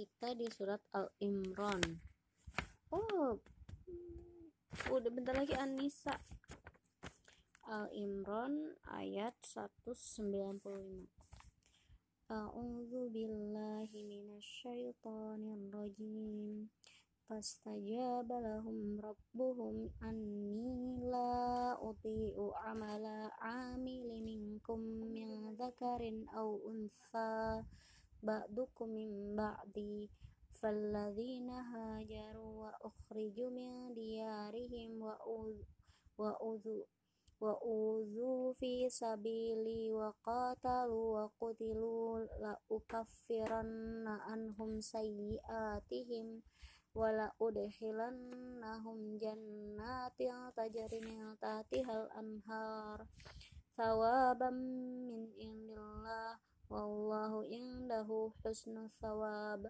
[0.00, 1.84] kita di surat Al-Imran.
[2.88, 3.36] Oh,
[4.88, 6.16] udah bentar lagi An-Nisa.
[7.68, 11.04] Al-Imran ayat 195.
[12.32, 16.72] A'udzu billahi minasyaitonir rajim.
[17.28, 24.80] Fastajaba lahum rabbuhum anni la uti'u amala amili minkum
[25.12, 27.60] min dzakarin aw untha
[28.20, 30.12] ba'dukum min ba'di
[30.60, 35.16] falladzina hajaru wa ukhriju min diyarihim wa
[36.20, 36.84] wa udhu
[37.40, 46.44] wa udhu fi sabili wa qatalu wa qutilu la ukaffiranna anhum sayyi'atihim
[46.92, 53.08] wa la udkhilannahum jannatin tajri min tahtihal anhar
[53.80, 54.60] thawaban
[55.08, 56.36] min indillah
[56.70, 59.66] wallahu indahu husnul thawab.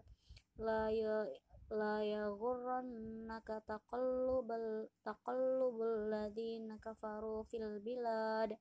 [0.60, 1.24] La ya
[1.72, 8.52] la yaghurrannaka taqallubal taqallubul ladzina kafaru fil bilad.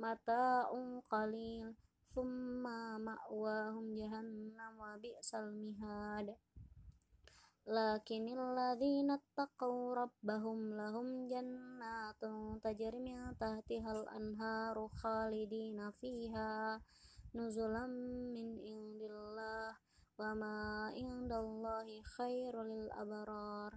[0.00, 1.76] Mata'un qalil
[2.16, 6.32] thumma ma'wahum jahannam wa bi'sal mihad.
[7.66, 16.78] Lakinil ladzina taqaw rabbahum lahum jannatun tajri min tahtihal anharu khalidina fiha
[17.36, 17.92] nuzulam
[18.32, 19.76] min indillah
[20.16, 23.76] wa ma indallahi khairul abrar.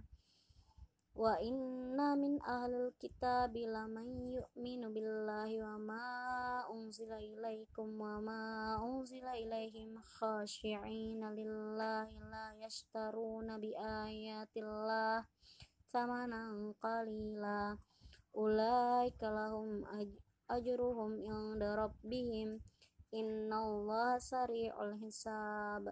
[1.12, 6.08] Wa inna min ahlil kitabi laman yu'minu billahi wa ma
[6.72, 8.42] unzila ilaikum wa ma
[8.80, 15.28] unzila ilaihim khashi'ina lillahi la yashtaruna bi ayatillah
[15.92, 17.76] thamanan qalila.
[18.32, 19.84] Ulaika lahum
[20.48, 22.62] ajruhum inda rabbihim
[23.10, 25.90] innallaha sari'ul hisab.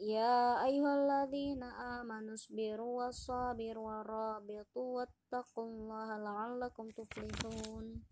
[0.00, 8.04] Ya ayyuhalladzina amanu sabiru wassabiru warabitu wattaqullaha la'allakum tuflihun.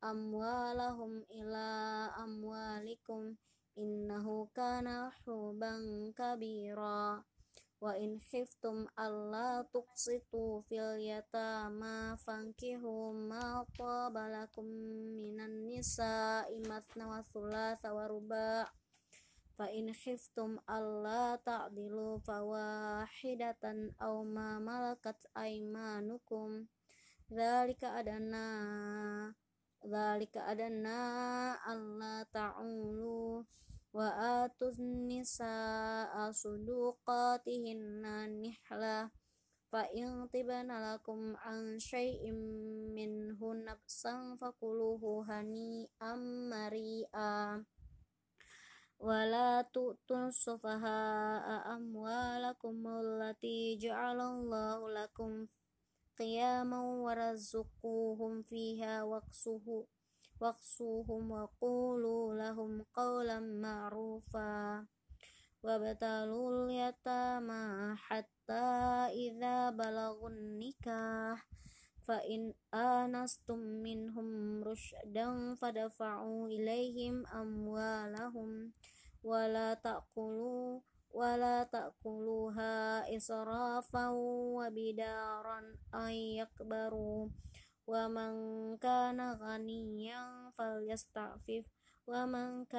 [0.00, 1.68] amwalahum ila
[2.16, 3.36] amwalikum
[3.76, 7.22] innahu kana huban kabira.
[7.78, 14.66] Wa in khiftum alla tuqsitu fil yatama fankihu ma tabalakum
[15.22, 18.66] minan nisa'i matna wa thulatha wa ruba'
[19.58, 26.66] fa in khiftum alla ta'dilu fawahidatan aw ma malakat aymanukum.
[27.30, 28.46] Dzalika adana
[29.88, 33.40] Dzalika adanna alla ta'ulu
[33.96, 34.08] wa
[34.44, 39.08] atuz nisaa suduqatihinna nihla.
[39.72, 42.36] Fa in tibana lakum an syai'im
[42.92, 47.64] minhu nafsan fakuluhu hani'am mari'a.
[49.00, 55.48] Wala tu'tun sufaha'a amwalakum allati ja'alallahu lakum
[56.18, 59.86] قياما ورزقوهم فيها واقصوه
[60.40, 64.86] واقصوهم وقولوا لهم قولا معروفا.
[65.62, 68.66] وابتلوا اليتامى حتى
[69.10, 71.46] إذا بلغوا النكاح
[72.08, 74.28] فإن آنستم منهم
[74.64, 78.72] رشدا فدفعوا إليهم أموالهم
[79.24, 80.80] ولا تأكلوا
[81.18, 84.14] wala ta'kuluha israfan
[84.54, 87.26] wa bidaran ay yakbaru
[87.90, 88.34] wa man
[88.78, 91.66] kana ghaniyan falyasta'fif.
[92.06, 92.70] Wa man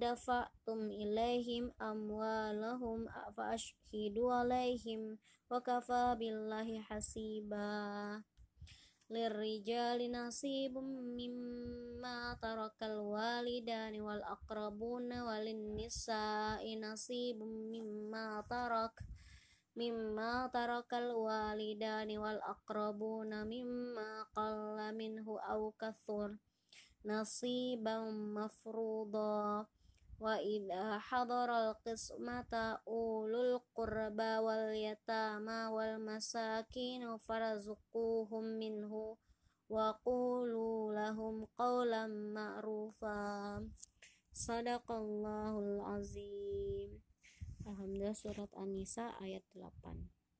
[0.00, 3.04] dafa'tum ilaihim amwalahum
[3.36, 5.20] fa ashhidu alaihim
[12.04, 18.92] mimma tarakal walidani wal aqrabuna walin nisa inasibum mimma tarak
[19.72, 26.36] mimma tarakal walidani wal aqrabuna mimma qalla minhu aw kathur
[27.08, 29.64] nasiban mafruḍa
[30.20, 39.16] wa idha hadaral qismata ulul qurba wal yatama wal masakin farzuquhum minhu
[39.72, 43.20] wa qulu لهم قولا معروفا
[44.32, 46.90] صدق الله العظيم
[47.64, 50.23] Alhamdulillah surat An-Nisa ayat 8